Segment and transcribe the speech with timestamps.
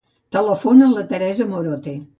[0.35, 1.99] Telefona a la Teresa Morote.